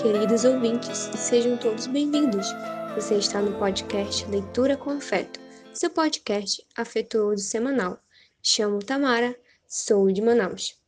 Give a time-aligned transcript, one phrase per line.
[0.00, 2.46] queridos ouvintes, sejam todos bem-vindos.
[2.94, 5.40] Você está no podcast Leitura com Afeto,
[5.74, 7.98] seu podcast afetuoso semanal.
[8.40, 9.36] Chamo Tamara,
[9.66, 10.80] sou de Manaus.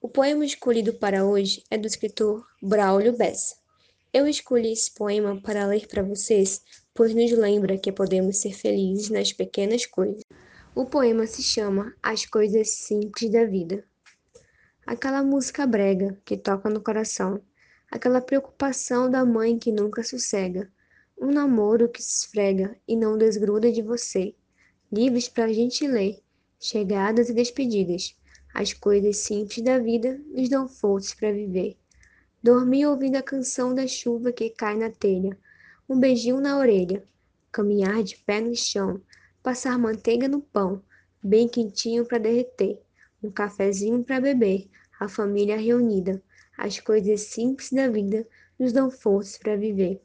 [0.00, 3.54] O poema escolhido para hoje é do escritor Braulio Bessa.
[4.12, 6.60] Eu escolhi esse poema para ler para vocês,
[6.92, 10.22] pois nos lembra que podemos ser felizes nas pequenas coisas.
[10.74, 13.84] O poema se chama As Coisas Simples da Vida.
[14.84, 17.40] Aquela música brega que toca no coração
[17.90, 20.70] aquela preocupação da mãe que nunca sossega,
[21.20, 24.34] um namoro que se esfrega e não desgruda de você,
[24.92, 26.22] livros para a gente ler,
[26.60, 28.16] chegadas e despedidas,
[28.54, 31.76] as coisas simples da vida nos dão forças para viver.
[32.42, 35.36] Dormir ouvindo a canção da chuva que cai na telha,
[35.88, 37.04] um beijinho na orelha,
[37.50, 39.00] caminhar de pé no chão,
[39.42, 40.82] passar manteiga no pão,
[41.22, 42.80] bem quentinho para derreter,
[43.22, 44.68] um cafezinho para beber,
[45.00, 46.22] a família reunida,
[46.58, 48.26] as coisas simples da vida
[48.58, 50.02] nos dão forças para viver.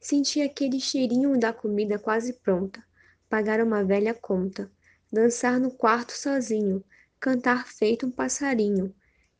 [0.00, 2.82] Sentir aquele cheirinho da comida quase pronta,
[3.28, 4.70] pagar uma velha conta,
[5.12, 6.84] dançar no quarto sozinho,
[7.18, 8.94] cantar feito um passarinho,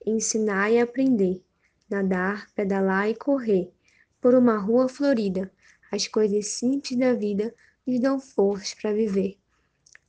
[0.04, 1.44] ensinar e aprender,
[1.88, 3.72] nadar, pedalar e correr,
[4.20, 5.50] por uma rua florida,
[5.92, 7.54] as coisas simples da vida
[7.86, 9.38] nos dão forças para viver.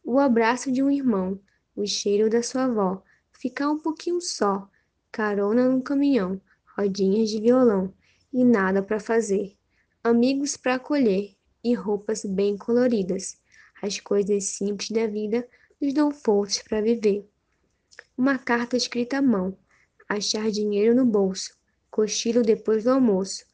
[0.03, 1.39] O abraço de um irmão,
[1.75, 4.67] o cheiro da sua avó, ficar um pouquinho só,
[5.13, 6.41] carona num caminhão,
[6.75, 7.93] rodinhas de violão
[8.33, 9.55] e nada para fazer,
[10.03, 13.37] amigos para acolher e roupas bem coloridas.
[13.79, 15.47] As coisas simples da vida
[15.79, 17.29] nos dão forças para viver.
[18.17, 19.55] Uma carta escrita à mão,
[20.09, 21.55] achar dinheiro no bolso,
[21.91, 23.45] cochilo depois do almoço,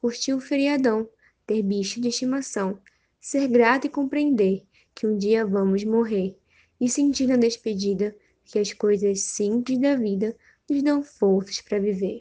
[0.00, 1.08] curtir o feriadão,
[1.44, 2.78] ter bicho de estimação,
[3.20, 6.38] ser grato e compreender que um dia vamos morrer.
[6.80, 10.36] E sentir na despedida que as coisas simples da vida
[10.68, 12.18] nos dão forças para viver.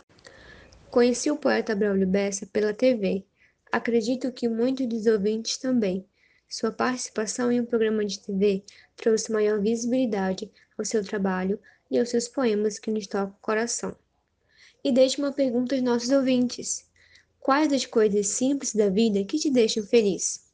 [0.89, 3.25] Conheci o poeta Braulio Bessa pela TV.
[3.71, 6.05] Acredito que muitos dos ouvintes também.
[6.49, 8.63] Sua participação em um programa de TV
[8.95, 11.59] trouxe maior visibilidade ao seu trabalho
[11.91, 13.95] e aos seus poemas que nos tocam o coração.
[14.81, 16.85] E deixe uma pergunta aos nossos ouvintes:
[17.39, 20.45] Quais as coisas simples da vida que te deixam feliz?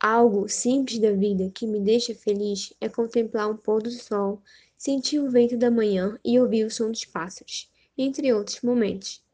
[0.00, 4.42] Algo simples da vida que me deixa feliz é contemplar um pôr do sol
[4.86, 9.24] Senti o vento da manhã e ouvi o som dos pássaros, entre outros momentos.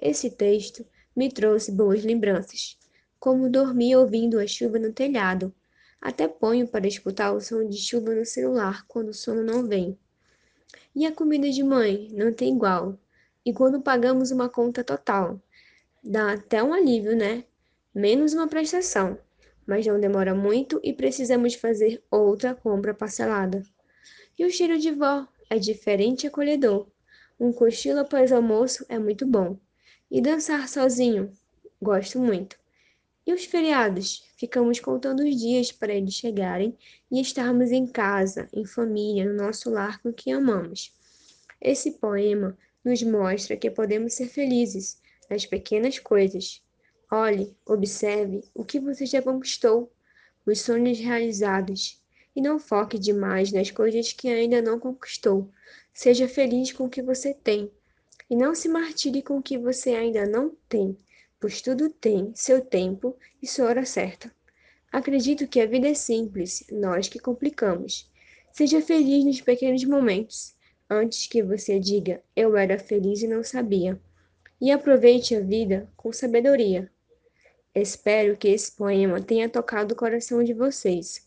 [0.00, 0.86] Esse texto
[1.16, 2.78] me trouxe boas lembranças,
[3.18, 5.52] como dormir ouvindo a chuva no telhado.
[6.00, 9.98] Até ponho para escutar o som de chuva no celular quando o sono não vem.
[10.94, 12.96] E a comida de mãe não tem igual.
[13.44, 15.42] E quando pagamos uma conta total,
[16.00, 17.42] dá até um alívio, né?
[17.92, 19.18] Menos uma prestação,
[19.66, 23.64] mas não demora muito e precisamos fazer outra compra parcelada.
[24.38, 26.86] E o cheiro de vó é diferente e acolhedor.
[27.38, 29.58] Um cochilo após almoço é muito bom.
[30.10, 31.32] E dançar sozinho,
[31.80, 32.56] gosto muito.
[33.26, 34.24] E os feriados?
[34.36, 36.76] Ficamos contando os dias para eles chegarem
[37.10, 40.92] e estarmos em casa, em família, no nosso lar com quem amamos.
[41.60, 45.00] Esse poema nos mostra que podemos ser felizes
[45.30, 46.60] nas pequenas coisas.
[47.10, 49.92] Olhe, observe o que você já conquistou,
[50.44, 52.01] os sonhos realizados,
[52.34, 55.50] e não foque demais nas coisas que ainda não conquistou.
[55.92, 57.70] Seja feliz com o que você tem
[58.28, 60.96] e não se martire com o que você ainda não tem,
[61.38, 64.32] pois tudo tem seu tempo e sua hora certa.
[64.90, 68.10] Acredito que a vida é simples, nós que complicamos.
[68.52, 70.54] Seja feliz nos pequenos momentos,
[70.88, 74.00] antes que você diga eu era feliz e não sabia.
[74.60, 76.90] E aproveite a vida com sabedoria.
[77.74, 81.26] Espero que esse poema tenha tocado o coração de vocês.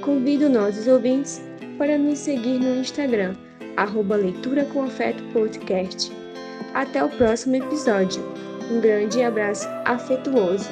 [0.00, 1.42] Convido nossos ouvintes
[1.78, 3.34] para nos seguir no Instagram,
[3.76, 6.12] arroba Leitura com Afeto Podcast.
[6.74, 8.22] Até o próximo episódio.
[8.70, 10.68] Um grande abraço afetuoso.